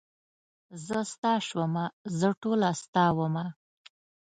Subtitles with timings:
[0.85, 1.85] زه ستا شومه
[2.19, 3.45] زه ټوله ستا ومه.